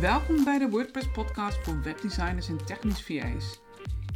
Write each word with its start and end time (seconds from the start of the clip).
Welkom 0.00 0.44
bij 0.44 0.58
de 0.58 0.68
WordPress 0.68 1.10
podcast 1.10 1.58
voor 1.62 1.82
webdesigners 1.82 2.48
en 2.48 2.64
technisch 2.64 3.02
VA's. 3.02 3.60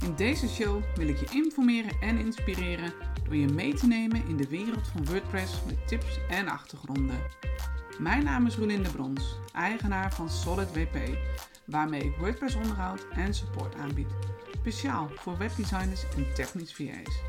In 0.05 0.15
deze 0.15 0.49
show 0.49 0.83
wil 0.95 1.09
ik 1.09 1.17
je 1.19 1.27
informeren 1.31 2.01
en 2.01 2.19
inspireren 2.19 2.93
door 3.25 3.37
je 3.37 3.49
mee 3.49 3.75
te 3.75 3.87
nemen 3.87 4.27
in 4.29 4.37
de 4.37 4.49
wereld 4.49 4.89
van 4.89 5.05
WordPress 5.05 5.65
met 5.67 5.89
tips 5.89 6.19
en 6.29 6.49
achtergronden. 6.49 7.19
Mijn 7.99 8.25
naam 8.25 8.47
is 8.47 8.57
Rolinde 8.57 8.91
Brons, 8.91 9.39
eigenaar 9.53 10.15
van 10.15 10.31
Solid 10.31 10.73
WP, 10.73 10.97
waarmee 11.65 12.05
ik 12.05 12.17
WordPress 12.17 12.55
onderhoud 12.55 13.07
en 13.11 13.35
support 13.35 13.75
aanbied. 13.75 14.15
Speciaal 14.61 15.11
voor 15.15 15.39
webdesigners 15.39 16.05
en 16.17 16.35
technisch 16.35 16.75
VA's. 16.75 17.21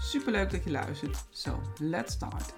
Superleuk 0.00 0.50
dat 0.50 0.64
je 0.64 0.70
luistert. 0.70 1.24
So, 1.30 1.60
let's 1.78 2.12
start. 2.12 2.54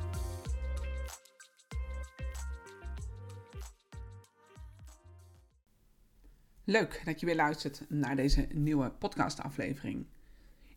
Leuk 6.68 7.02
dat 7.04 7.20
je 7.20 7.26
weer 7.26 7.34
luistert 7.34 7.82
naar 7.88 8.16
deze 8.16 8.46
nieuwe 8.52 8.90
podcastaflevering. 8.90 10.06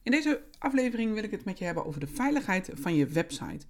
In 0.04 0.12
deze 0.12 0.44
aflevering 0.60 1.14
wil 1.14 1.24
ik 1.24 1.32
het 1.32 1.46
met 1.46 1.58
je 1.60 1.66
hebben 1.66 1.86
over 1.86 2.00
de 2.00 2.08
veiligheid 2.08 2.70
van 2.74 2.96
je 2.96 3.06
website. 3.06 3.66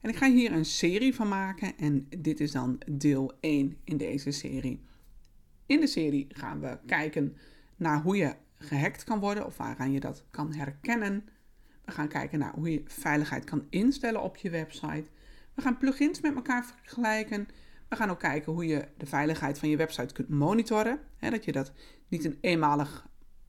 En 0.00 0.10
ik 0.10 0.16
ga 0.16 0.30
hier 0.30 0.52
een 0.52 0.64
serie 0.64 1.14
van 1.14 1.28
maken 1.28 1.76
en 1.76 2.06
dit 2.18 2.40
is 2.40 2.52
dan 2.52 2.80
deel 2.90 3.32
1 3.40 3.76
in 3.84 3.96
deze 3.96 4.30
serie. 4.30 4.80
In 5.66 5.80
de 5.80 5.86
serie 5.86 6.26
gaan 6.28 6.60
we 6.60 6.78
kijken 6.86 7.36
naar 7.76 8.02
hoe 8.02 8.16
je 8.16 8.34
gehackt 8.58 9.04
kan 9.04 9.20
worden 9.20 9.46
of 9.46 9.56
waaraan 9.56 9.92
je 9.92 10.00
dat 10.00 10.24
kan 10.30 10.54
herkennen. 10.54 11.28
We 11.84 11.92
gaan 11.92 12.08
kijken 12.08 12.38
naar 12.38 12.54
hoe 12.54 12.70
je 12.70 12.82
veiligheid 12.84 13.44
kan 13.44 13.66
instellen 13.70 14.22
op 14.22 14.36
je 14.36 14.50
website. 14.50 15.10
We 15.54 15.62
gaan 15.62 15.78
plugins 15.78 16.20
met 16.20 16.34
elkaar 16.34 16.64
vergelijken 16.64 17.48
we 17.88 17.96
gaan 17.96 18.10
ook 18.10 18.18
kijken 18.18 18.52
hoe 18.52 18.66
je 18.66 18.88
de 18.96 19.06
veiligheid 19.06 19.58
van 19.58 19.68
je 19.68 19.76
website 19.76 20.14
kunt 20.14 20.28
monitoren. 20.28 21.00
Hè, 21.16 21.30
dat 21.30 21.44
je 21.44 21.52
dat 21.52 21.72
niet 22.08 22.24
een 22.24 22.38
eenmalig 22.40 23.06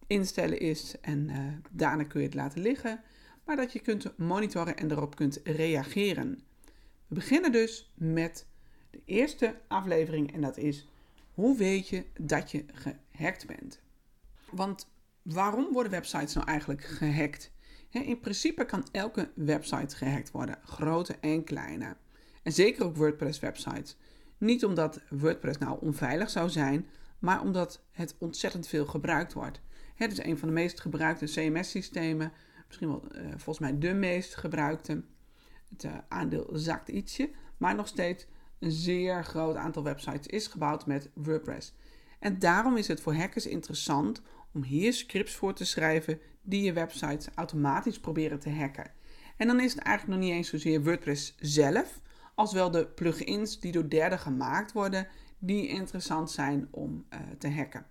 instellen 0.07 0.59
is 0.59 0.95
en 1.01 1.29
uh, 1.29 1.37
daarna 1.71 2.03
kun 2.03 2.19
je 2.19 2.25
het 2.25 2.35
laten 2.35 2.61
liggen. 2.61 3.01
Maar 3.45 3.55
dat 3.55 3.73
je 3.73 3.79
kunt 3.79 4.17
monitoren 4.17 4.77
en 4.77 4.91
erop 4.91 5.15
kunt 5.15 5.39
reageren. 5.43 6.39
We 7.07 7.15
beginnen 7.15 7.51
dus 7.51 7.93
met 7.95 8.47
de 8.89 9.01
eerste 9.05 9.55
aflevering 9.67 10.33
en 10.33 10.41
dat 10.41 10.57
is 10.57 10.87
hoe 11.33 11.57
weet 11.57 11.87
je 11.87 12.05
dat 12.19 12.51
je 12.51 12.65
gehackt 12.73 13.47
bent? 13.47 13.81
Want 14.51 14.91
waarom 15.21 15.73
worden 15.73 15.91
websites 15.91 16.33
nou 16.33 16.47
eigenlijk 16.47 16.83
gehackt? 16.83 17.51
in 17.91 18.19
principe 18.19 18.65
kan 18.65 18.87
elke 18.91 19.31
website 19.35 19.95
gehackt 19.95 20.31
worden, 20.31 20.57
grote 20.63 21.15
en 21.21 21.43
kleine. 21.43 21.95
En 22.43 22.51
zeker 22.51 22.85
ook 22.85 22.95
WordPress 22.95 23.39
websites. 23.39 23.97
Niet 24.39 24.65
omdat 24.65 25.01
WordPress 25.09 25.57
nou 25.57 25.77
onveilig 25.81 26.29
zou 26.29 26.49
zijn, 26.49 26.87
maar 27.19 27.41
omdat 27.41 27.83
het 27.91 28.15
ontzettend 28.19 28.67
veel 28.67 28.85
gebruikt 28.85 29.33
wordt. 29.33 29.61
Het 29.95 30.11
is 30.11 30.23
een 30.23 30.37
van 30.37 30.47
de 30.47 30.53
meest 30.53 30.79
gebruikte 30.79 31.25
CMS-systemen, 31.25 32.31
misschien 32.67 32.87
wel 32.87 33.03
uh, 33.11 33.27
volgens 33.27 33.59
mij 33.59 33.77
de 33.77 33.93
meest 33.93 34.35
gebruikte. 34.35 35.03
Het 35.69 35.83
uh, 35.83 35.97
aandeel 36.07 36.49
zakt 36.53 36.87
ietsje, 36.87 37.29
maar 37.57 37.75
nog 37.75 37.87
steeds 37.87 38.27
een 38.59 38.71
zeer 38.71 39.23
groot 39.23 39.55
aantal 39.55 39.83
websites 39.83 40.27
is 40.27 40.47
gebouwd 40.47 40.85
met 40.85 41.09
WordPress. 41.13 41.73
En 42.19 42.39
daarom 42.39 42.77
is 42.77 42.87
het 42.87 43.01
voor 43.01 43.13
hackers 43.13 43.45
interessant 43.45 44.21
om 44.53 44.63
hier 44.63 44.93
scripts 44.93 45.35
voor 45.35 45.53
te 45.53 45.65
schrijven 45.65 46.19
die 46.41 46.63
je 46.63 46.73
websites 46.73 47.27
automatisch 47.35 47.99
proberen 47.99 48.39
te 48.39 48.49
hacken. 48.49 48.91
En 49.37 49.47
dan 49.47 49.59
is 49.59 49.73
het 49.73 49.83
eigenlijk 49.83 50.17
nog 50.19 50.27
niet 50.27 50.37
eens 50.37 50.49
zozeer 50.49 50.83
WordPress 50.83 51.35
zelf, 51.39 52.01
als 52.39 52.53
wel 52.53 52.71
de 52.71 52.87
plugins 52.87 53.59
die 53.59 53.71
door 53.71 53.89
derden 53.89 54.19
gemaakt 54.19 54.71
worden, 54.71 55.07
die 55.39 55.67
interessant 55.67 56.31
zijn 56.31 56.67
om 56.71 57.05
uh, 57.09 57.19
te 57.37 57.49
hacken. 57.49 57.85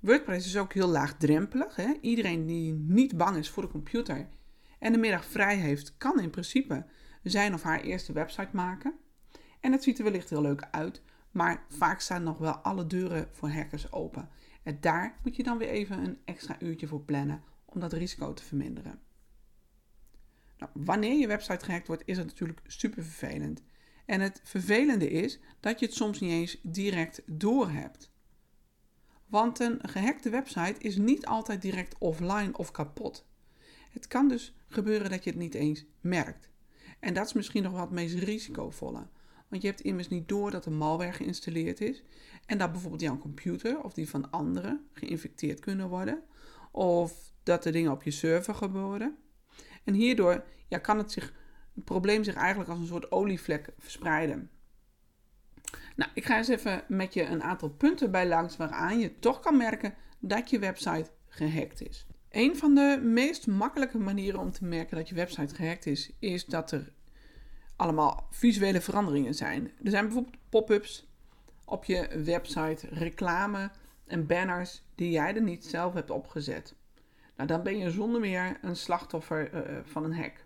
WordPress 0.00 0.46
is 0.46 0.56
ook 0.56 0.72
heel 0.72 0.88
laagdrempelig. 0.88 1.76
Hè? 1.76 1.92
Iedereen 2.00 2.46
die 2.46 2.72
niet 2.72 3.16
bang 3.16 3.36
is 3.36 3.50
voor 3.50 3.62
de 3.62 3.68
computer 3.68 4.28
en 4.78 4.92
de 4.92 4.98
middag 4.98 5.24
vrij 5.24 5.56
heeft, 5.56 5.96
kan 5.96 6.20
in 6.20 6.30
principe 6.30 6.86
zijn 7.22 7.54
of 7.54 7.62
haar 7.62 7.80
eerste 7.80 8.12
website 8.12 8.50
maken. 8.52 8.94
En 9.60 9.72
het 9.72 9.82
ziet 9.82 9.98
er 9.98 10.04
wellicht 10.04 10.30
heel 10.30 10.42
leuk 10.42 10.68
uit, 10.70 11.02
maar 11.30 11.64
vaak 11.68 12.00
staan 12.00 12.22
nog 12.22 12.38
wel 12.38 12.52
alle 12.52 12.86
deuren 12.86 13.28
voor 13.32 13.50
hackers 13.50 13.92
open. 13.92 14.28
En 14.62 14.78
daar 14.80 15.18
moet 15.22 15.36
je 15.36 15.42
dan 15.42 15.58
weer 15.58 15.68
even 15.68 15.98
een 15.98 16.18
extra 16.24 16.56
uurtje 16.60 16.86
voor 16.86 17.00
plannen 17.00 17.42
om 17.64 17.80
dat 17.80 17.92
risico 17.92 18.34
te 18.34 18.44
verminderen. 18.44 19.09
Nou, 20.60 20.72
wanneer 20.74 21.18
je 21.18 21.26
website 21.26 21.64
gehackt 21.64 21.86
wordt, 21.86 22.02
is 22.06 22.16
het 22.16 22.26
natuurlijk 22.26 22.60
super 22.66 23.04
vervelend. 23.04 23.62
En 24.06 24.20
het 24.20 24.40
vervelende 24.44 25.10
is 25.10 25.40
dat 25.60 25.80
je 25.80 25.86
het 25.86 25.94
soms 25.94 26.20
niet 26.20 26.30
eens 26.30 26.58
direct 26.62 27.22
doorhebt. 27.26 28.12
Want 29.26 29.60
een 29.60 29.78
gehackte 29.82 30.30
website 30.30 30.74
is 30.78 30.96
niet 30.96 31.26
altijd 31.26 31.62
direct 31.62 31.98
offline 31.98 32.56
of 32.56 32.70
kapot. 32.70 33.28
Het 33.90 34.06
kan 34.06 34.28
dus 34.28 34.54
gebeuren 34.68 35.10
dat 35.10 35.24
je 35.24 35.30
het 35.30 35.38
niet 35.38 35.54
eens 35.54 35.84
merkt. 36.00 36.50
En 37.00 37.14
dat 37.14 37.26
is 37.26 37.32
misschien 37.32 37.62
nog 37.62 37.72
wel 37.72 37.80
het 37.80 37.90
meest 37.90 38.14
risicovolle. 38.14 39.08
Want 39.48 39.62
je 39.62 39.68
hebt 39.68 39.80
immers 39.80 40.08
niet 40.08 40.28
door 40.28 40.50
dat 40.50 40.66
er 40.66 40.72
malware 40.72 41.12
geïnstalleerd 41.12 41.80
is 41.80 42.02
en 42.46 42.58
dat 42.58 42.72
bijvoorbeeld 42.72 43.02
jouw 43.02 43.18
computer 43.18 43.82
of 43.82 43.92
die 43.92 44.08
van 44.08 44.30
anderen 44.30 44.88
geïnfecteerd 44.92 45.60
kunnen 45.60 45.88
worden. 45.88 46.22
Of 46.70 47.32
dat 47.42 47.64
er 47.64 47.72
dingen 47.72 47.92
op 47.92 48.02
je 48.02 48.10
server 48.10 48.54
gebeuren. 48.54 49.16
En 49.84 49.94
hierdoor 49.94 50.44
ja, 50.68 50.78
kan 50.78 50.98
het, 50.98 51.12
zich, 51.12 51.32
het 51.74 51.84
probleem 51.84 52.24
zich 52.24 52.34
eigenlijk 52.34 52.70
als 52.70 52.78
een 52.78 52.86
soort 52.86 53.12
olievlek 53.12 53.68
verspreiden. 53.78 54.50
Nou, 55.96 56.10
ik 56.14 56.24
ga 56.24 56.36
eens 56.36 56.48
even 56.48 56.84
met 56.88 57.14
je 57.14 57.24
een 57.24 57.42
aantal 57.42 57.68
punten 57.68 58.10
bij 58.10 58.28
langs 58.28 58.56
waaraan 58.56 58.98
je 58.98 59.18
toch 59.18 59.40
kan 59.40 59.56
merken 59.56 59.94
dat 60.18 60.50
je 60.50 60.58
website 60.58 61.10
gehackt 61.28 61.88
is. 61.88 62.06
Een 62.30 62.56
van 62.56 62.74
de 62.74 63.00
meest 63.02 63.46
makkelijke 63.46 63.98
manieren 63.98 64.40
om 64.40 64.50
te 64.50 64.64
merken 64.64 64.96
dat 64.96 65.08
je 65.08 65.14
website 65.14 65.54
gehackt 65.54 65.86
is, 65.86 66.12
is 66.18 66.44
dat 66.44 66.72
er 66.72 66.92
allemaal 67.76 68.26
visuele 68.30 68.80
veranderingen 68.80 69.34
zijn. 69.34 69.70
Er 69.84 69.90
zijn 69.90 70.04
bijvoorbeeld 70.04 70.36
pop-ups 70.48 71.08
op 71.64 71.84
je 71.84 72.22
website, 72.24 72.86
reclame 72.90 73.70
en 74.06 74.26
banners 74.26 74.82
die 74.94 75.10
jij 75.10 75.34
er 75.34 75.42
niet 75.42 75.64
zelf 75.64 75.94
hebt 75.94 76.10
opgezet. 76.10 76.74
Nou, 77.40 77.52
dan 77.52 77.62
ben 77.62 77.78
je 77.78 77.90
zonder 77.90 78.20
meer 78.20 78.58
een 78.62 78.76
slachtoffer 78.76 79.54
uh, 79.54 79.78
van 79.84 80.04
een 80.04 80.14
hack. 80.14 80.44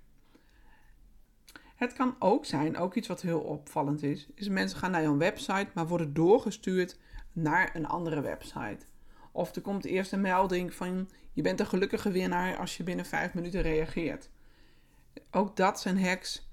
Het 1.77 1.93
kan 1.93 2.17
ook 2.19 2.45
zijn, 2.45 2.77
ook 2.77 2.95
iets 2.95 3.09
wat 3.09 3.23
heel 3.23 3.41
opvallend 3.41 4.03
is, 4.03 4.29
is 4.35 4.49
mensen 4.49 4.79
gaan 4.79 4.91
naar 4.91 5.03
jouw 5.03 5.17
website, 5.17 5.67
maar 5.75 5.87
worden 5.87 6.15
doorgestuurd 6.15 6.99
naar 7.33 7.77
een 7.77 7.87
andere 7.87 8.21
website. 8.21 8.87
Of 9.33 9.55
er 9.55 9.63
komt 9.63 9.85
eerst 9.85 10.13
een 10.13 10.21
melding 10.21 10.75
van 10.75 11.11
je 11.33 11.43
bent 11.43 11.61
een 11.61 11.67
gelukkige 11.67 12.11
winnaar 12.11 12.57
als 12.57 12.77
je 12.77 12.83
binnen 12.83 13.07
5 13.07 13.35
minuten 13.35 13.63
reageert. 13.63 14.31
Ook 15.31 15.57
dat 15.57 15.81
zijn 15.81 16.05
hacks 16.05 16.49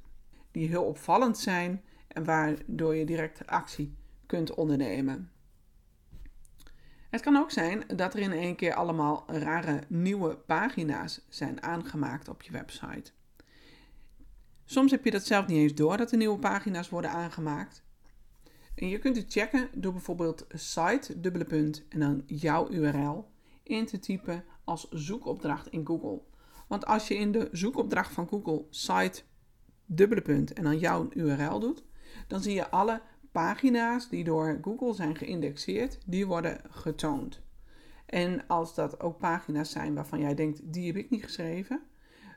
die 0.52 0.68
heel 0.68 0.84
opvallend 0.84 1.38
zijn 1.38 1.84
en 2.08 2.24
waardoor 2.24 2.96
je 2.96 3.06
direct 3.06 3.48
actie 3.48 3.96
kunt 4.26 4.54
ondernemen. 4.54 5.32
Het 7.12 7.22
kan 7.22 7.36
ook 7.36 7.52
zijn 7.52 7.84
dat 7.96 8.14
er 8.14 8.20
in 8.20 8.32
één 8.32 8.56
keer 8.56 8.74
allemaal 8.74 9.24
rare 9.28 9.84
nieuwe 9.88 10.36
pagina's 10.36 11.26
zijn 11.30 11.64
aangemaakt 11.64 12.28
op 12.28 12.42
je 12.42 12.52
website. 12.52 13.12
Soms 14.66 14.92
heb 14.92 15.06
je 15.06 15.12
dat 15.12 15.26
zelf 15.26 15.48
niet 15.48 15.58
eens 15.58 15.74
door 15.74 15.98
dat 15.98 16.12
er 16.12 16.18
nieuwe 16.18 16.40
pagina's 16.40 16.90
worden 16.90 17.12
aangemaakt. 17.12 17.84
En 18.76 18.88
je 18.88 19.00
kunt 19.00 19.16
het 19.16 19.32
checken 19.32 19.70
door 19.76 19.92
bijvoorbeeld 19.92 20.46
site, 20.54 21.20
dubbele 21.20 21.46
punt 21.46 21.88
en 21.88 22.00
dan 22.00 22.24
jouw 22.26 22.70
URL 22.70 23.32
in 23.64 23.86
te 23.86 24.00
typen 24.00 24.44
als 24.64 24.88
zoekopdracht 24.90 25.68
in 25.68 25.86
Google. 25.86 26.22
Want 26.68 26.86
als 26.86 27.08
je 27.08 27.16
in 27.16 27.32
de 27.32 27.50
zoekopdracht 27.52 28.14
van 28.14 28.28
Google 28.28 28.66
site, 28.70 29.22
dubbele 29.86 30.22
punt 30.22 30.54
en 30.54 30.64
dan 30.64 30.78
jouw 30.78 31.10
URL 31.14 31.60
doet, 31.60 31.84
dan 32.28 32.42
zie 32.42 32.54
je 32.54 32.70
alle 32.70 33.02
pagina's 33.32 34.10
die 34.10 34.24
door 34.24 34.60
Google 34.62 34.94
zijn 34.94 35.16
geïndexeerd, 35.16 35.98
die 36.06 36.28
worden 36.28 36.62
getoond. 36.70 37.42
En 38.06 38.48
als 38.48 38.76
dat 38.76 39.00
ook 39.00 39.18
pagina's 39.18 39.72
zijn 39.72 39.94
waarvan 39.94 40.20
jij 40.20 40.36
denkt, 40.36 40.74
die 40.74 40.88
heb 40.88 40.96
ik 40.96 41.10
niet 41.10 41.24
geschreven, 41.24 41.82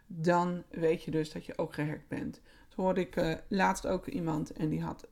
dan 0.06 0.62
weet 0.70 1.02
je 1.02 1.10
dus 1.10 1.32
dat 1.32 1.46
je 1.46 1.58
ook 1.58 1.74
gehackt 1.74 2.08
bent. 2.08 2.40
Zo 2.68 2.82
hoorde 2.82 3.00
ik 3.00 3.16
uh, 3.16 3.34
laatst 3.48 3.86
ook 3.86 4.06
iemand 4.06 4.52
en 4.52 4.68
die 4.68 4.82
had 4.82 5.08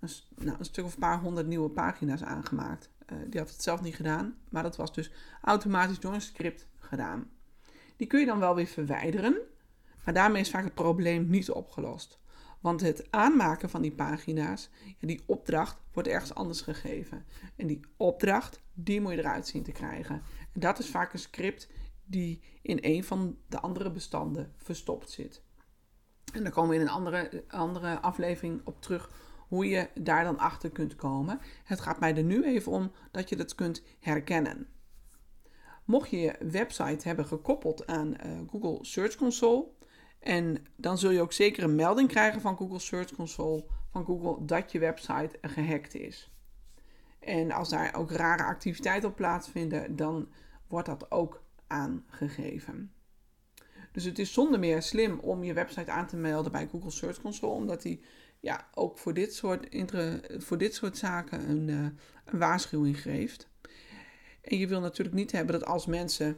een, 0.00 0.08
nou, 0.36 0.58
een, 0.58 0.64
stuk 0.64 0.84
of 0.84 0.92
een 0.92 1.00
paar 1.00 1.20
honderd 1.20 1.46
nieuwe 1.46 1.70
pagina's 1.70 2.22
aangemaakt. 2.22 2.90
Uh, 3.12 3.18
die 3.28 3.40
had 3.40 3.50
het 3.50 3.62
zelf 3.62 3.82
niet 3.82 3.94
gedaan, 3.94 4.36
maar 4.48 4.62
dat 4.62 4.76
was 4.76 4.92
dus 4.92 5.10
automatisch 5.42 6.00
door 6.00 6.14
een 6.14 6.20
script 6.20 6.68
gedaan. 6.78 7.30
Die 7.96 8.06
kun 8.06 8.20
je 8.20 8.26
dan 8.26 8.38
wel 8.38 8.54
weer 8.54 8.66
verwijderen, 8.66 9.36
maar 10.04 10.14
daarmee 10.14 10.40
is 10.40 10.50
vaak 10.50 10.64
het 10.64 10.74
probleem 10.74 11.30
niet 11.30 11.50
opgelost. 11.50 12.20
Want 12.60 12.80
het 12.80 13.10
aanmaken 13.10 13.70
van 13.70 13.82
die 13.82 13.92
pagina's, 13.92 14.70
die 15.00 15.22
opdracht 15.26 15.78
wordt 15.92 16.08
ergens 16.08 16.34
anders 16.34 16.60
gegeven. 16.60 17.24
En 17.56 17.66
die 17.66 17.80
opdracht, 17.96 18.60
die 18.74 19.00
moet 19.00 19.12
je 19.12 19.18
eruit 19.18 19.46
zien 19.46 19.62
te 19.62 19.72
krijgen. 19.72 20.22
En 20.52 20.60
dat 20.60 20.78
is 20.78 20.90
vaak 20.90 21.12
een 21.12 21.18
script 21.18 21.68
die 22.04 22.42
in 22.62 22.78
een 22.80 23.04
van 23.04 23.38
de 23.48 23.60
andere 23.60 23.90
bestanden 23.90 24.52
verstopt 24.56 25.10
zit. 25.10 25.42
En 26.32 26.42
daar 26.42 26.52
komen 26.52 26.70
we 26.70 26.76
in 26.76 26.80
een 26.80 26.88
andere, 26.88 27.44
andere 27.48 28.00
aflevering 28.00 28.60
op 28.64 28.82
terug 28.82 29.10
hoe 29.48 29.68
je 29.68 29.88
daar 30.00 30.24
dan 30.24 30.38
achter 30.38 30.70
kunt 30.70 30.94
komen. 30.94 31.40
Het 31.64 31.80
gaat 31.80 32.00
mij 32.00 32.16
er 32.16 32.22
nu 32.22 32.44
even 32.44 32.72
om 32.72 32.92
dat 33.10 33.28
je 33.28 33.36
dat 33.36 33.54
kunt 33.54 33.82
herkennen. 34.00 34.68
Mocht 35.84 36.10
je 36.10 36.18
je 36.18 36.36
website 36.50 37.08
hebben 37.08 37.26
gekoppeld 37.26 37.86
aan 37.86 38.08
uh, 38.08 38.38
Google 38.50 38.78
Search 38.84 39.14
Console, 39.14 39.66
en 40.26 40.66
dan 40.76 40.98
zul 40.98 41.10
je 41.10 41.20
ook 41.20 41.32
zeker 41.32 41.62
een 41.62 41.74
melding 41.74 42.08
krijgen 42.08 42.40
van 42.40 42.56
Google 42.56 42.78
Search 42.78 43.12
Console 43.12 43.64
van 43.90 44.04
Google 44.04 44.44
dat 44.44 44.72
je 44.72 44.78
website 44.78 45.38
gehackt 45.40 45.94
is. 45.94 46.30
En 47.18 47.52
als 47.52 47.68
daar 47.68 47.94
ook 47.94 48.10
rare 48.10 48.42
activiteiten 48.42 49.08
op 49.08 49.16
plaatsvinden, 49.16 49.96
dan 49.96 50.28
wordt 50.68 50.86
dat 50.86 51.10
ook 51.10 51.42
aangegeven. 51.66 52.92
Dus 53.92 54.04
het 54.04 54.18
is 54.18 54.32
zonder 54.32 54.58
meer 54.58 54.82
slim 54.82 55.18
om 55.18 55.44
je 55.44 55.52
website 55.52 55.90
aan 55.90 56.06
te 56.06 56.16
melden 56.16 56.52
bij 56.52 56.68
Google 56.70 56.90
Search 56.90 57.20
Console, 57.20 57.52
omdat 57.52 57.82
die 57.82 58.04
ja, 58.40 58.68
ook 58.74 58.98
voor 58.98 59.14
dit 59.14 59.34
soort, 59.34 59.68
voor 60.28 60.58
dit 60.58 60.74
soort 60.74 60.98
zaken 60.98 61.50
een, 61.50 61.68
uh, 61.68 61.88
een 62.24 62.38
waarschuwing 62.38 63.00
geeft. 63.00 63.48
En 64.40 64.58
je 64.58 64.66
wil 64.66 64.80
natuurlijk 64.80 65.16
niet 65.16 65.32
hebben 65.32 65.58
dat 65.58 65.68
als 65.68 65.86
mensen. 65.86 66.36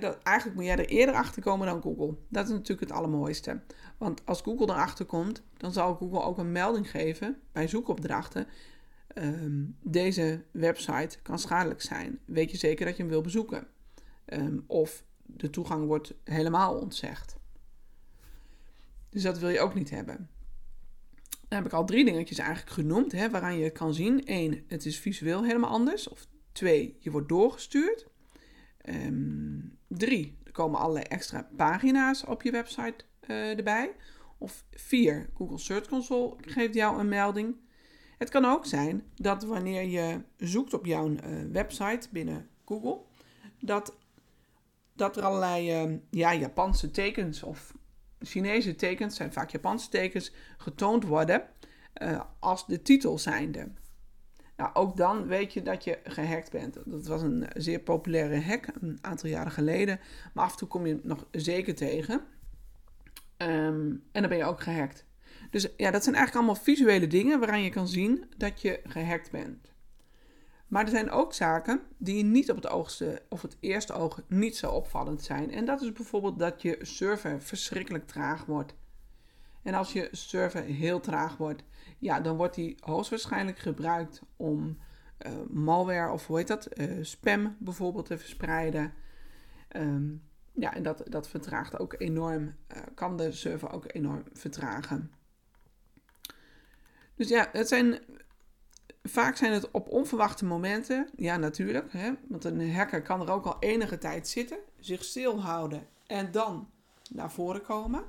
Dat, 0.00 0.18
eigenlijk 0.22 0.56
moet 0.56 0.66
jij 0.66 0.78
er 0.78 0.88
eerder 0.88 1.14
achter 1.14 1.42
komen 1.42 1.66
dan 1.66 1.82
Google. 1.82 2.16
Dat 2.28 2.44
is 2.44 2.50
natuurlijk 2.50 2.80
het 2.80 2.92
allermooiste. 2.92 3.60
Want 3.98 4.26
als 4.26 4.40
Google 4.40 4.66
erachter 4.66 5.04
komt, 5.04 5.42
dan 5.56 5.72
zal 5.72 5.94
Google 5.94 6.22
ook 6.22 6.38
een 6.38 6.52
melding 6.52 6.90
geven 6.90 7.40
bij 7.52 7.68
zoekopdrachten. 7.68 8.46
Ehm, 9.06 9.64
deze 9.80 10.44
website 10.50 11.18
kan 11.22 11.38
schadelijk 11.38 11.82
zijn. 11.82 12.18
Weet 12.24 12.50
je 12.50 12.56
zeker 12.56 12.86
dat 12.86 12.96
je 12.96 13.02
hem 13.02 13.10
wil 13.10 13.20
bezoeken? 13.20 13.66
Ehm, 14.24 14.58
of 14.66 15.04
de 15.22 15.50
toegang 15.50 15.86
wordt 15.86 16.14
helemaal 16.24 16.78
ontzegd. 16.78 17.36
Dus 19.08 19.22
dat 19.22 19.38
wil 19.38 19.48
je 19.48 19.60
ook 19.60 19.74
niet 19.74 19.90
hebben. 19.90 20.28
Dan 21.48 21.58
heb 21.58 21.66
ik 21.66 21.72
al 21.72 21.84
drie 21.84 22.04
dingetjes 22.04 22.38
eigenlijk 22.38 22.70
genoemd, 22.70 23.12
hè, 23.12 23.30
waaraan 23.30 23.58
je 23.58 23.70
kan 23.70 23.94
zien. 23.94 24.22
Eén, 24.24 24.64
het 24.66 24.86
is 24.86 24.98
visueel 24.98 25.44
helemaal 25.44 25.70
anders. 25.70 26.08
Of 26.08 26.26
twee, 26.52 26.96
je 26.98 27.10
wordt 27.10 27.28
doorgestuurd. 27.28 28.06
Um, 28.88 29.78
drie, 29.88 30.38
er 30.44 30.52
komen 30.52 30.80
allerlei 30.80 31.04
extra 31.04 31.48
pagina's 31.56 32.24
op 32.24 32.42
je 32.42 32.50
website 32.50 33.04
uh, 33.28 33.56
erbij. 33.58 33.92
Of 34.38 34.64
vier, 34.70 35.28
Google 35.34 35.58
Search 35.58 35.88
Console 35.88 36.36
geeft 36.40 36.74
jou 36.74 37.00
een 37.00 37.08
melding. 37.08 37.56
Het 38.18 38.30
kan 38.30 38.44
ook 38.44 38.66
zijn 38.66 39.04
dat 39.14 39.44
wanneer 39.44 39.82
je 39.82 40.20
zoekt 40.36 40.74
op 40.74 40.86
jouw 40.86 41.08
uh, 41.08 41.18
website 41.52 42.08
binnen 42.10 42.48
Google, 42.64 43.00
dat, 43.60 43.96
dat 44.92 45.16
er 45.16 45.22
allerlei 45.22 45.84
uh, 45.84 45.98
ja, 46.10 46.34
Japanse 46.34 46.90
tekens 46.90 47.42
of 47.42 47.74
Chinese 48.18 48.74
tekens, 48.74 49.16
zijn 49.16 49.32
vaak 49.32 49.50
Japanse 49.50 49.88
tekens, 49.88 50.32
getoond 50.56 51.04
worden 51.04 51.42
uh, 52.02 52.20
als 52.38 52.66
de 52.66 52.82
titel 52.82 53.18
zijnde. 53.18 53.68
Nou, 54.56 54.74
ook 54.74 54.96
dan 54.96 55.26
weet 55.26 55.52
je 55.52 55.62
dat 55.62 55.84
je 55.84 55.98
gehackt 56.04 56.50
bent. 56.50 56.78
Dat 56.84 57.06
was 57.06 57.22
een 57.22 57.46
zeer 57.54 57.80
populaire 57.80 58.40
hack 58.40 58.66
een 58.80 58.98
aantal 59.00 59.28
jaren 59.28 59.52
geleden. 59.52 60.00
Maar 60.34 60.44
af 60.44 60.52
en 60.52 60.58
toe 60.58 60.68
kom 60.68 60.86
je 60.86 60.92
het 60.92 61.04
nog 61.04 61.26
zeker 61.30 61.74
tegen. 61.74 62.14
Um, 63.38 64.02
en 64.12 64.20
dan 64.20 64.28
ben 64.28 64.38
je 64.38 64.44
ook 64.44 64.60
gehackt. 64.60 65.04
Dus 65.50 65.62
ja, 65.76 65.90
dat 65.90 66.02
zijn 66.02 66.14
eigenlijk 66.14 66.34
allemaal 66.46 66.64
visuele 66.64 67.06
dingen 67.06 67.38
waaraan 67.38 67.62
je 67.62 67.70
kan 67.70 67.88
zien 67.88 68.24
dat 68.36 68.62
je 68.62 68.80
gehackt 68.84 69.30
bent. 69.30 69.72
Maar 70.66 70.84
er 70.84 70.90
zijn 70.90 71.10
ook 71.10 71.34
zaken 71.34 71.80
die 71.96 72.24
niet 72.24 72.50
op 72.50 72.56
het 72.56 72.68
oogste 72.68 73.22
of 73.28 73.42
het 73.42 73.56
eerste 73.60 73.92
oog 73.92 74.22
niet 74.28 74.56
zo 74.56 74.70
opvallend 74.70 75.22
zijn. 75.22 75.50
En 75.50 75.64
dat 75.64 75.80
is 75.82 75.92
bijvoorbeeld 75.92 76.38
dat 76.38 76.62
je 76.62 76.78
server 76.80 77.42
verschrikkelijk 77.42 78.06
traag 78.06 78.44
wordt. 78.44 78.74
En 79.62 79.74
als 79.74 79.92
je 79.92 80.08
server 80.12 80.62
heel 80.62 81.00
traag 81.00 81.36
wordt, 81.36 81.62
ja, 81.98 82.20
dan 82.20 82.36
wordt 82.36 82.54
die 82.54 82.76
hoogstwaarschijnlijk 82.80 83.58
gebruikt 83.58 84.22
om 84.36 84.78
uh, 85.26 85.32
malware 85.48 86.12
of 86.12 86.26
hoe 86.26 86.38
heet 86.38 86.48
dat, 86.48 86.78
uh, 86.78 87.04
spam 87.04 87.56
bijvoorbeeld 87.58 88.06
te 88.06 88.18
verspreiden. 88.18 88.94
Um, 89.76 90.22
ja, 90.52 90.74
en 90.74 90.82
dat, 90.82 91.02
dat 91.08 91.28
vertraagt 91.28 91.78
ook 91.78 91.94
enorm, 91.98 92.42
uh, 92.42 92.82
kan 92.94 93.16
de 93.16 93.32
server 93.32 93.72
ook 93.72 93.84
enorm 93.86 94.22
vertragen. 94.32 95.12
Dus 97.14 97.28
ja, 97.28 97.48
het 97.52 97.68
zijn, 97.68 97.98
vaak 99.02 99.36
zijn 99.36 99.52
het 99.52 99.70
op 99.70 99.88
onverwachte 99.88 100.44
momenten. 100.44 101.08
Ja, 101.16 101.36
natuurlijk. 101.36 101.92
Hè, 101.92 102.12
want 102.28 102.44
een 102.44 102.74
hacker 102.74 103.02
kan 103.02 103.20
er 103.20 103.30
ook 103.30 103.46
al 103.46 103.56
enige 103.58 103.98
tijd 103.98 104.28
zitten, 104.28 104.58
zich 104.78 105.04
stilhouden 105.04 105.86
en 106.06 106.30
dan 106.30 106.70
naar 107.10 107.32
voren 107.32 107.62
komen. 107.62 108.04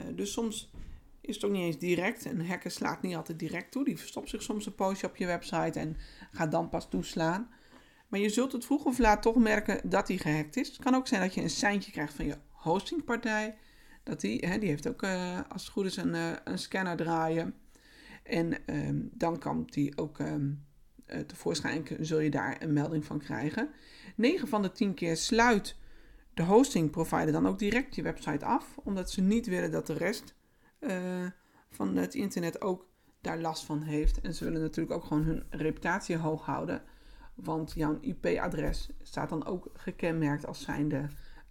Uh, 0.00 0.06
dus 0.16 0.32
soms 0.32 0.70
is 1.20 1.34
het 1.34 1.44
ook 1.44 1.50
niet 1.50 1.62
eens 1.62 1.78
direct. 1.78 2.24
Een 2.24 2.46
hacker 2.46 2.70
slaat 2.70 3.02
niet 3.02 3.16
altijd 3.16 3.38
direct 3.38 3.72
toe. 3.72 3.84
Die 3.84 3.98
verstopt 3.98 4.28
zich 4.28 4.42
soms 4.42 4.66
een 4.66 4.74
postje 4.74 5.06
op 5.06 5.16
je 5.16 5.26
website 5.26 5.78
en 5.78 5.96
gaat 6.30 6.50
dan 6.50 6.68
pas 6.68 6.88
toeslaan. 6.88 7.50
Maar 8.08 8.20
je 8.20 8.28
zult 8.28 8.52
het 8.52 8.64
vroeg 8.64 8.84
of 8.84 8.98
laat 8.98 9.22
toch 9.22 9.36
merken 9.36 9.88
dat 9.88 10.06
die 10.06 10.18
gehackt 10.18 10.56
is. 10.56 10.68
Het 10.68 10.78
kan 10.78 10.94
ook 10.94 11.06
zijn 11.06 11.20
dat 11.20 11.34
je 11.34 11.42
een 11.42 11.50
seintje 11.50 11.92
krijgt 11.92 12.14
van 12.14 12.26
je 12.26 12.36
hostingpartij. 12.50 13.56
Dat 14.02 14.20
die, 14.20 14.46
hè, 14.46 14.58
die 14.58 14.68
heeft 14.68 14.88
ook 14.88 15.02
uh, 15.02 15.40
als 15.48 15.62
het 15.62 15.72
goed 15.72 15.86
is 15.86 15.96
een, 15.96 16.14
uh, 16.14 16.32
een 16.44 16.58
scanner 16.58 16.96
draaien. 16.96 17.54
En 18.22 18.56
um, 18.66 19.10
dan 19.12 19.38
kan 19.38 19.64
die 19.66 19.98
ook 19.98 20.18
um, 20.18 20.66
tevoorschijn 21.26 21.86
zul 22.00 22.20
je 22.20 22.30
daar 22.30 22.62
een 22.62 22.72
melding 22.72 23.04
van 23.04 23.18
krijgen. 23.18 23.68
9 24.16 24.48
van 24.48 24.62
de 24.62 24.72
10 24.72 24.94
keer 24.94 25.16
sluit 25.16 25.76
de 26.38 26.44
hosting 26.44 26.90
provider 26.90 27.32
dan 27.32 27.46
ook 27.46 27.58
direct 27.58 27.94
je 27.94 28.02
website 28.02 28.44
af. 28.44 28.76
Omdat 28.84 29.10
ze 29.10 29.20
niet 29.20 29.46
willen 29.46 29.70
dat 29.70 29.86
de 29.86 29.92
rest 29.92 30.34
van 31.70 31.96
het 31.96 32.14
internet 32.14 32.60
ook 32.60 32.86
daar 33.20 33.38
last 33.38 33.64
van 33.64 33.82
heeft. 33.82 34.20
En 34.20 34.34
ze 34.34 34.44
willen 34.44 34.60
natuurlijk 34.60 34.96
ook 34.96 35.04
gewoon 35.04 35.24
hun 35.24 35.46
reputatie 35.50 36.16
hoog 36.16 36.44
houden. 36.44 36.82
Want 37.34 37.72
jouw 37.72 37.98
IP-adres 38.00 38.90
staat 39.02 39.28
dan 39.28 39.46
ook 39.46 39.70
gekenmerkt 39.72 40.46
als 40.46 40.62
zijnde 40.62 41.08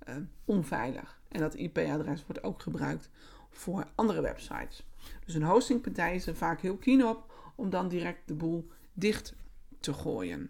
uh, 0.09 0.15
onveilig. 0.45 1.21
En 1.27 1.39
dat 1.39 1.55
IP-adres 1.55 2.25
wordt 2.25 2.43
ook 2.43 2.61
gebruikt 2.61 3.09
voor 3.49 3.87
andere 3.95 4.21
websites. 4.21 4.85
Dus 5.25 5.33
een 5.33 5.43
hostingpartij 5.43 6.15
is 6.15 6.27
er 6.27 6.35
vaak 6.35 6.61
heel 6.61 6.77
keen 6.77 7.05
op 7.05 7.33
om 7.55 7.69
dan 7.69 7.87
direct 7.87 8.27
de 8.27 8.33
boel 8.33 8.71
dicht 8.93 9.35
te 9.79 9.93
gooien. 9.93 10.49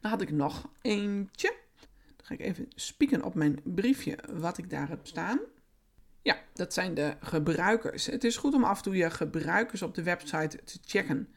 Dan 0.00 0.10
had 0.10 0.20
ik 0.20 0.30
nog 0.30 0.68
eentje. 0.80 1.62
Ga 2.24 2.34
ik 2.34 2.40
even 2.40 2.66
spieken 2.74 3.22
op 3.22 3.34
mijn 3.34 3.60
briefje 3.64 4.18
wat 4.32 4.58
ik 4.58 4.70
daar 4.70 4.88
heb 4.88 5.06
staan. 5.06 5.40
Ja, 6.22 6.38
dat 6.52 6.72
zijn 6.72 6.94
de 6.94 7.16
gebruikers. 7.20 8.06
Het 8.06 8.24
is 8.24 8.36
goed 8.36 8.54
om 8.54 8.64
af 8.64 8.76
en 8.76 8.82
toe 8.82 8.96
je 8.96 9.10
gebruikers 9.10 9.82
op 9.82 9.94
de 9.94 10.02
website 10.02 10.64
te 10.64 10.78
checken. 10.84 11.28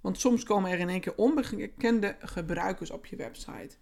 Want 0.00 0.20
soms 0.20 0.44
komen 0.44 0.70
er 0.70 0.78
in 0.78 0.88
één 0.88 1.00
keer 1.00 1.16
onbekende 1.16 2.16
gebruikers 2.20 2.90
op 2.90 3.06
je 3.06 3.16
website. 3.16 3.76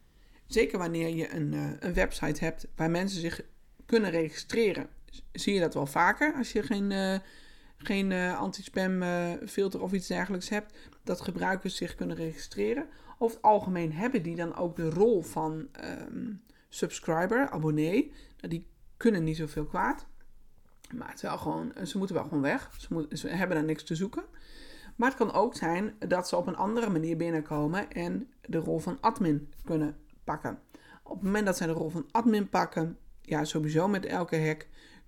Zeker 0.46 0.78
wanneer 0.78 1.08
je 1.08 1.34
een, 1.34 1.52
uh, 1.52 1.70
een 1.78 1.94
website 1.94 2.44
hebt 2.44 2.66
waar 2.76 2.90
mensen 2.90 3.20
zich 3.20 3.40
kunnen 3.86 4.10
registreren. 4.10 4.88
Zie 5.32 5.54
je 5.54 5.60
dat 5.60 5.74
wel 5.74 5.86
vaker 5.86 6.34
als 6.34 6.52
je 6.52 6.62
geen, 6.62 6.90
uh, 6.90 7.18
geen 7.76 8.10
uh, 8.10 8.38
anti-spam 8.38 9.02
filter 9.46 9.82
of 9.82 9.92
iets 9.92 10.06
dergelijks 10.06 10.48
hebt. 10.48 10.74
Dat 11.04 11.20
gebruikers 11.20 11.76
zich 11.76 11.94
kunnen 11.94 12.16
registreren. 12.16 12.86
Over 13.22 13.36
het 13.36 13.44
algemeen 13.44 13.92
hebben 13.92 14.22
die 14.22 14.36
dan 14.36 14.56
ook 14.56 14.76
de 14.76 14.90
rol 14.90 15.22
van 15.22 15.68
um, 15.84 16.42
subscriber, 16.68 17.50
abonnee. 17.50 18.12
Nou, 18.36 18.48
die 18.48 18.66
kunnen 18.96 19.24
niet 19.24 19.36
zoveel 19.36 19.64
kwaad. 19.64 20.06
Maar 20.94 21.10
het 21.10 21.20
wel 21.20 21.38
gewoon, 21.38 21.72
ze 21.86 21.98
moeten 21.98 22.16
wel 22.16 22.24
gewoon 22.24 22.42
weg. 22.42 22.70
Ze, 22.78 23.06
ze 23.12 23.28
hebben 23.28 23.56
daar 23.56 23.66
niks 23.66 23.84
te 23.84 23.94
zoeken. 23.94 24.24
Maar 24.96 25.08
het 25.08 25.18
kan 25.18 25.32
ook 25.32 25.54
zijn 25.54 25.94
dat 25.98 26.28
ze 26.28 26.36
op 26.36 26.46
een 26.46 26.56
andere 26.56 26.90
manier 26.90 27.16
binnenkomen 27.16 27.90
en 27.90 28.30
de 28.46 28.58
rol 28.58 28.78
van 28.78 28.98
admin 29.00 29.52
kunnen 29.64 29.96
pakken. 30.24 30.58
Op 31.02 31.14
het 31.14 31.22
moment 31.22 31.46
dat 31.46 31.56
zij 31.56 31.66
de 31.66 31.72
rol 31.72 31.88
van 31.88 32.06
admin 32.10 32.48
pakken, 32.48 32.98
ja, 33.20 33.44
sowieso 33.44 33.88
met 33.88 34.04
elke 34.04 34.46
hack, 34.46 34.66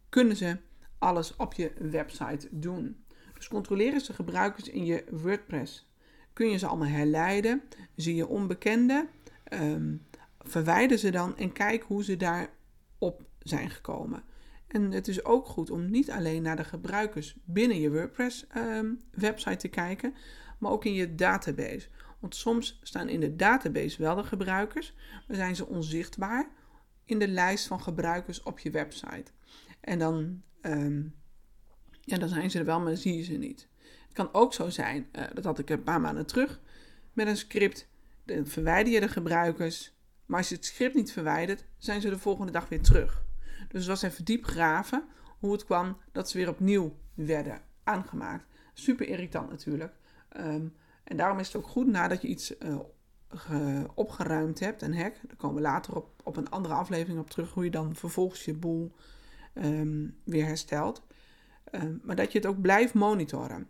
kunnen 0.09 0.37
ze 0.37 0.57
alles 0.99 1.37
op 1.37 1.53
je 1.53 1.73
website 1.79 2.49
doen. 2.51 3.05
Dus 3.35 3.49
controleer 3.49 3.93
eens 3.93 4.07
de 4.07 4.13
gebruikers 4.13 4.69
in 4.69 4.85
je 4.85 5.05
WordPress. 5.11 5.93
Kun 6.35 6.51
je 6.51 6.59
ze 6.59 6.67
allemaal 6.67 6.89
herleiden? 6.89 7.63
Zie 7.97 8.15
je 8.15 8.27
onbekende? 8.27 9.09
Um, 9.53 10.07
verwijder 10.39 10.99
ze 10.99 11.11
dan 11.11 11.37
en 11.37 11.53
kijk 11.53 11.83
hoe 11.83 12.05
ze 12.05 12.17
daarop 12.17 13.23
zijn 13.39 13.71
gekomen. 13.71 14.23
En 14.67 14.91
het 14.91 15.09
is 15.09 15.25
ook 15.25 15.47
goed 15.47 15.71
om 15.71 15.91
niet 15.91 16.11
alleen 16.11 16.43
naar 16.43 16.57
de 16.57 16.65
gebruikers 16.65 17.37
binnen 17.45 17.81
je 17.81 17.91
WordPress-website 17.91 19.51
ehm, 19.51 19.59
te 19.59 19.69
kijken, 19.69 20.15
maar 20.59 20.71
ook 20.71 20.85
in 20.85 20.95
je 20.95 21.15
database. 21.15 21.89
Want 22.19 22.37
soms 22.37 22.79
staan 22.83 23.09
in 23.09 23.21
de 23.21 23.37
database 23.37 24.03
wel 24.03 24.15
de 24.15 24.25
gebruikers, 24.25 24.95
maar 25.29 25.37
zijn 25.37 25.57
ze 25.57 25.67
onzichtbaar 25.67 26.49
in 27.05 27.19
de 27.19 27.29
lijst 27.29 27.67
van 27.67 27.81
gebruikers 27.81 28.43
op 28.43 28.59
je 28.59 28.71
website. 28.71 29.33
En 29.81 29.99
dan, 29.99 30.43
um, 30.63 31.15
ja, 32.01 32.19
dan 32.19 32.29
zijn 32.29 32.51
ze 32.51 32.59
er 32.59 32.65
wel, 32.65 32.81
maar 32.81 32.97
zie 32.97 33.17
je 33.17 33.23
ze 33.23 33.33
niet. 33.33 33.69
Kan 34.15 34.29
ook 34.33 34.55
zo 34.55 34.69
zijn, 34.69 35.09
uh, 35.13 35.25
dat 35.35 35.45
had 35.45 35.59
ik 35.59 35.71
een 35.71 35.83
paar 35.83 36.01
maanden 36.01 36.27
terug, 36.27 36.61
met 37.13 37.27
een 37.27 37.37
script. 37.37 37.89
Dan 38.25 38.47
verwijder 38.47 38.93
je 38.93 39.01
de 39.01 39.09
gebruikers, 39.09 39.95
maar 40.27 40.39
als 40.39 40.49
je 40.49 40.55
het 40.55 40.65
script 40.65 40.95
niet 40.95 41.13
verwijdert, 41.13 41.65
zijn 41.79 42.01
ze 42.01 42.09
de 42.09 42.19
volgende 42.19 42.53
dag 42.53 42.69
weer 42.69 42.83
terug. 42.83 43.25
Dus 43.69 43.81
het 43.81 43.87
was 43.87 44.03
even 44.03 44.25
diep 44.25 44.45
graven 44.45 45.05
hoe 45.39 45.53
het 45.53 45.65
kwam 45.65 45.97
dat 46.13 46.31
ze 46.31 46.39
weer 46.39 46.49
opnieuw 46.49 46.97
werden 47.15 47.63
aangemaakt. 47.85 48.47
Super 48.73 49.09
irritant 49.09 49.51
natuurlijk. 49.51 49.95
Ehm, 50.29 50.67
en 51.05 51.17
daarom 51.17 51.39
is 51.39 51.47
het 51.47 51.57
ook 51.57 51.67
goed 51.67 51.87
nadat 51.87 52.23
je 52.23 52.29
iets 52.29 52.55
uh, 52.59 53.85
opgeruimd 53.95 54.61
hebt, 54.61 54.83
een 54.83 54.97
hack. 54.97 55.15
Daar 55.27 55.37
komen 55.37 55.57
we 55.57 55.63
later 55.63 55.97
op, 55.97 56.23
op 56.23 56.37
een 56.37 56.51
andere 56.51 56.75
aflevering 56.75 57.19
op 57.21 57.31
terug, 57.31 57.53
hoe 57.53 57.65
je 57.65 57.71
dan 57.71 57.95
vervolgens 57.95 58.45
je 58.45 58.55
boel 58.55 58.93
ehm, 59.53 60.07
weer 60.25 60.45
herstelt. 60.45 61.03
Ehm, 61.65 61.97
maar 62.03 62.17
dat 62.17 62.33
je 62.33 62.39
het 62.39 62.47
ook 62.47 62.61
blijft 62.61 62.95
monitoren. 62.95 63.69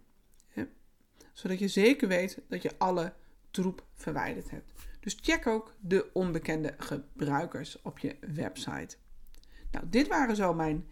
Zodat 1.34 1.58
je 1.58 1.68
zeker 1.68 2.08
weet 2.08 2.38
dat 2.48 2.62
je 2.62 2.78
alle 2.78 3.12
troep 3.50 3.84
verwijderd 3.94 4.50
hebt. 4.50 4.72
Dus 5.00 5.18
check 5.20 5.46
ook 5.46 5.74
de 5.80 6.10
onbekende 6.12 6.74
gebruikers 6.78 7.82
op 7.82 7.98
je 7.98 8.16
website. 8.20 8.96
Nou, 9.70 9.86
dit 9.88 10.08
waren 10.08 10.36
zo 10.36 10.54
mijn 10.54 10.86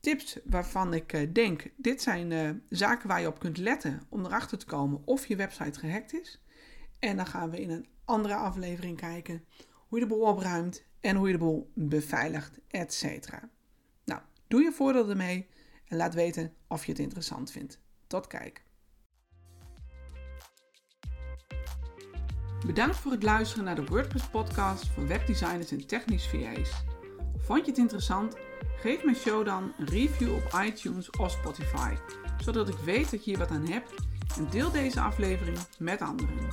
tips 0.00 0.38
waarvan 0.44 0.94
ik 0.94 1.12
uh, 1.12 1.32
denk, 1.32 1.70
dit 1.76 2.02
zijn 2.02 2.30
uh, 2.30 2.50
zaken 2.68 3.08
waar 3.08 3.20
je 3.20 3.26
op 3.26 3.38
kunt 3.38 3.56
letten 3.56 4.02
om 4.08 4.24
erachter 4.24 4.58
te 4.58 4.66
komen 4.66 5.02
of 5.04 5.26
je 5.26 5.36
website 5.36 5.78
gehackt 5.78 6.14
is. 6.14 6.42
En 6.98 7.16
dan 7.16 7.26
gaan 7.26 7.50
we 7.50 7.60
in 7.60 7.70
een 7.70 7.86
andere 8.04 8.34
aflevering 8.34 8.96
kijken 8.96 9.44
hoe 9.88 9.98
je 9.98 10.04
de 10.04 10.14
boel 10.14 10.26
opruimt 10.26 10.84
en 11.00 11.16
hoe 11.16 11.26
je 11.26 11.32
de 11.32 11.38
boel 11.38 11.70
beveiligt, 11.74 12.58
etc. 12.68 13.28
Nou, 14.04 14.20
doe 14.46 14.62
je 14.62 14.72
voordeel 14.72 15.10
ermee 15.10 15.48
en 15.88 15.96
laat 15.96 16.14
weten 16.14 16.54
of 16.68 16.84
je 16.84 16.92
het 16.92 17.00
interessant 17.00 17.50
vindt. 17.50 17.80
Tot 18.06 18.26
kijk. 18.26 18.62
Bedankt 22.66 22.96
voor 22.96 23.12
het 23.12 23.22
luisteren 23.22 23.64
naar 23.64 23.74
de 23.74 23.84
WordPress 23.84 24.26
podcast 24.26 24.86
voor 24.94 25.06
webdesigners 25.06 25.70
en 25.70 25.86
technisch 25.86 26.26
VA's. 26.26 26.70
Vond 27.38 27.64
je 27.64 27.70
het 27.70 27.80
interessant? 27.80 28.36
Geef 28.80 29.04
mijn 29.04 29.16
show 29.16 29.44
dan 29.44 29.72
een 29.78 29.86
review 29.86 30.34
op 30.34 30.60
iTunes 30.64 31.10
of 31.10 31.30
Spotify, 31.30 31.94
zodat 32.42 32.68
ik 32.68 32.78
weet 32.84 33.10
dat 33.10 33.24
je 33.24 33.30
hier 33.30 33.38
wat 33.38 33.50
aan 33.50 33.68
hebt 33.68 33.94
en 34.36 34.48
deel 34.50 34.70
deze 34.70 35.00
aflevering 35.00 35.58
met 35.78 36.00
anderen. 36.00 36.48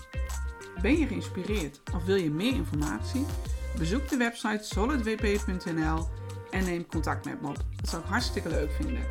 Ben 0.82 0.98
je 0.98 1.08
geïnspireerd 1.08 1.82
of 1.94 2.06
wil 2.06 2.16
je 2.16 2.32
meer 2.32 2.54
informatie? 2.54 3.26
Bezoek 3.78 4.10
de 4.10 4.18
website 4.18 4.64
solidwp.nl 4.64 6.08
en 6.52 6.66
neem 6.66 6.86
contact 6.86 7.26
met 7.26 7.42
me 7.42 7.48
op. 7.48 7.66
Dat 7.76 7.90
zou 7.90 8.02
ik 8.02 8.08
hartstikke 8.08 8.50
leuk 8.50 8.72
vinden. 8.72 9.04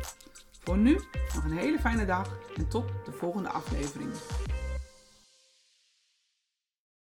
Voor 0.63 0.77
nu 0.77 0.99
nog 1.35 1.43
een 1.43 1.57
hele 1.57 1.79
fijne 1.79 2.05
dag 2.05 2.29
en 2.55 2.67
tot 2.67 2.85
de 3.05 3.11
volgende 3.11 3.49
aflevering. 3.49 4.11